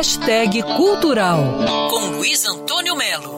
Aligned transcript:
Hashtag 0.00 0.62
Cultural, 0.62 1.58
com 1.90 2.16
Luiz 2.16 2.46
Antônio 2.46 2.96
Melo. 2.96 3.36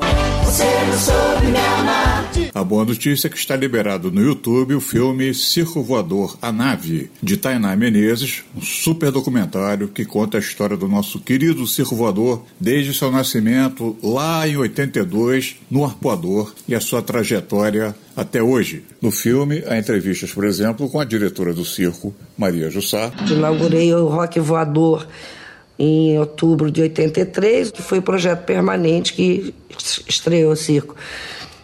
A 2.54 2.62
boa 2.62 2.85
notícia 2.85 3.27
é 3.27 3.31
que 3.31 3.36
está 3.36 3.56
liberado 3.56 4.12
no 4.12 4.22
YouTube 4.22 4.77
o 4.77 4.80
filme 4.80 5.35
Circo 5.35 5.83
Voador, 5.83 6.38
A 6.40 6.53
Nave, 6.53 7.11
de 7.21 7.37
Tainá 7.37 7.75
Menezes, 7.75 8.45
um 8.56 8.61
super 8.61 9.11
documentário 9.11 9.88
que 9.88 10.04
conta 10.04 10.37
a 10.37 10.40
história 10.40 10.77
do 10.77 10.87
nosso 10.87 11.19
querido 11.19 11.67
circo 11.67 11.96
voador 11.96 12.44
desde 12.60 12.94
seu 12.94 13.10
nascimento 13.10 13.97
lá 14.01 14.47
em 14.47 14.56
82 14.56 15.56
no 15.69 15.85
Arpoador 15.85 16.55
e 16.69 16.77
a 16.77 16.81
sua 16.81 17.03
trajetória 17.03 17.93
até 18.17 18.41
hoje. 18.41 18.85
No 19.01 19.11
filme, 19.11 19.65
há 19.67 19.77
entrevistas, 19.77 20.33
por 20.33 20.45
exemplo, 20.45 20.89
com 20.89 21.01
a 21.01 21.05
diretora 21.05 21.53
do 21.53 21.65
circo, 21.65 22.15
Maria 22.39 22.71
Jussá. 22.71 23.11
Inaugurei 23.29 23.93
o 23.93 24.07
Rock 24.07 24.39
Voador 24.39 25.09
em 25.79 26.18
outubro 26.18 26.70
de 26.70 26.82
83, 26.82 27.70
que 27.70 27.82
foi 27.82 27.98
o 27.98 28.02
projeto 28.02 28.44
permanente 28.44 29.14
que 29.14 29.54
estreou 30.08 30.53
o 30.53 30.57
circo. 30.57 30.94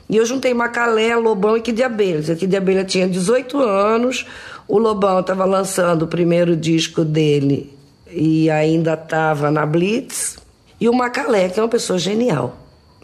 E 0.08 0.16
eu 0.16 0.24
juntei 0.24 0.54
Macalé, 0.54 1.14
Lobão 1.16 1.56
e 1.56 1.60
Kid 1.60 1.82
Abelha. 1.82 2.34
Kid 2.34 2.46
de 2.46 2.56
Abelha 2.56 2.84
tinha 2.84 3.06
18 3.06 3.58
anos, 3.60 4.26
o 4.66 4.78
Lobão 4.78 5.20
estava 5.20 5.44
lançando 5.44 6.02
o 6.02 6.08
primeiro 6.08 6.56
disco 6.56 7.04
dele 7.04 7.72
e 8.10 8.48
ainda 8.50 8.94
estava 8.94 9.50
na 9.50 9.66
Blitz, 9.66 10.38
e 10.80 10.88
o 10.88 10.94
Macalé, 10.94 11.48
que 11.48 11.60
é 11.60 11.62
uma 11.62 11.68
pessoa 11.68 11.98
genial. 11.98 12.56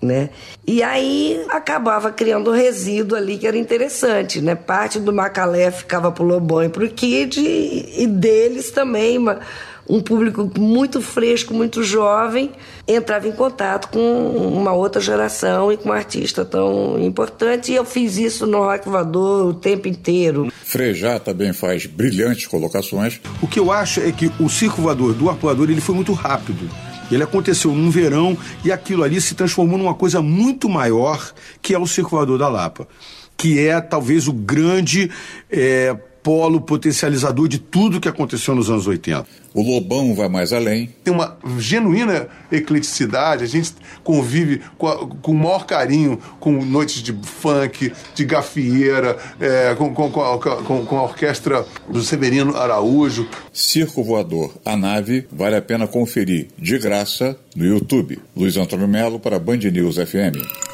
Né? 0.05 0.29
E 0.67 0.83
aí 0.83 1.43
acabava 1.49 2.13
criando 2.13 2.51
um 2.51 2.55
resíduo 2.55 3.17
ali 3.17 3.39
que 3.39 3.47
era 3.47 3.57
interessante, 3.57 4.39
né? 4.43 4.55
Parte 4.55 5.01
do 5.01 5.15
Macalé 5.15 5.71
ficava 5.71 6.13
pro 6.13 6.25
Lobão 6.25 6.63
e 6.63 6.69
pro 6.69 6.87
Kid 6.91 7.41
e, 7.41 8.03
e 8.03 8.07
deles 8.07 8.71
também, 8.71 9.17
uma, 9.17 9.41
um 9.89 10.03
público 10.03 10.51
muito 10.59 11.01
fresco, 11.01 11.55
muito 11.55 11.83
jovem, 11.83 12.51
entrava 12.87 13.29
em 13.29 13.33
contato 13.33 13.89
com 13.89 13.99
uma 13.99 14.73
outra 14.73 15.01
geração 15.01 15.73
e 15.73 15.77
com 15.77 15.89
um 15.89 15.93
artista 15.93 16.45
tão 16.45 16.99
importante. 17.01 17.73
E 17.73 17.77
eu 17.77 17.85
fiz 17.85 18.19
isso 18.19 18.47
no 18.47 18.59
Rock 18.59 18.89
Voador 18.89 19.47
o 19.47 19.55
tempo 19.55 19.89
inteiro. 19.89 20.53
Frejá 20.53 21.19
também 21.19 21.53
faz 21.53 21.87
brilhantes 21.87 22.47
colocações. 22.47 23.21
O 23.43 23.47
que 23.47 23.59
eu 23.59 23.71
acho 23.71 24.01
é 24.01 24.13
que 24.13 24.31
o 24.41 24.49
Circo 24.49 24.83
Voador 24.83 25.15
do 25.15 25.29
Arpoador 25.31 25.71
ele 25.71 25.81
foi 25.81 25.95
muito 25.95 26.13
rápido. 26.13 26.69
Ele 27.11 27.23
aconteceu 27.23 27.73
num 27.73 27.91
verão 27.91 28.37
e 28.65 28.73
aquilo 28.73 29.03
ali 29.03 29.21
se 29.21 29.35
transformou 29.35 29.79
numa 29.79 29.95
coisa 29.95 30.23
muito 30.23 30.69
maior 30.69 31.33
que 31.61 31.75
é 31.75 31.79
o 31.79 31.87
Circo 31.87 32.11
Voador 32.11 32.39
da 32.39 32.49
Lapa, 32.49 32.89
que 33.37 33.59
é 33.59 33.81
talvez 33.81 34.29
o 34.29 34.33
grande 34.33 35.11
é, 35.51 35.97
polo 36.25 36.59
potencializador 36.63 37.47
de 37.47 37.59
tudo 37.59 38.01
que 38.01 38.09
aconteceu 38.09 38.55
nos 38.55 38.71
anos 38.71 38.87
80. 38.87 39.27
O 39.53 39.63
Lobão 39.63 40.15
vai 40.15 40.27
mais 40.27 40.55
além. 40.55 40.89
Tem 41.05 41.13
uma 41.13 41.37
genuína 41.59 42.27
ecleticidade, 42.51 43.45
a 43.45 43.47
gente 43.47 43.75
convive 44.03 44.63
com, 44.79 44.89
a, 44.89 45.07
com 45.07 45.33
o 45.33 45.35
maior 45.35 45.67
carinho 45.67 46.19
com 46.41 46.65
noites 46.65 47.03
de 47.03 47.13
funk, 47.23 47.93
de 48.15 48.25
gafieira, 48.25 49.19
é, 49.39 49.75
com, 49.77 49.95
com, 49.95 50.11
com, 50.11 50.87
com, 50.87 50.99
a 50.99 51.03
orquestra 51.03 51.65
do 51.87 52.03
Severino 52.03 52.57
Araújo. 52.57 53.29
Circo 53.53 54.03
Voador, 54.03 54.55
a 54.65 54.77
nave, 54.77 55.27
vale 55.31 55.57
a 55.57 55.63
pena 55.63 55.87
conferir 55.87 56.49
de 56.59 56.79
graça 56.79 57.39
no 57.55 57.67
YouTube. 57.67 58.19
Luiz 58.35 58.57
Antônio 58.57 58.89
Melo 58.89 59.21
para 59.21 59.39
Band 59.39 59.59
News 59.59 59.97
FM. 59.97 60.74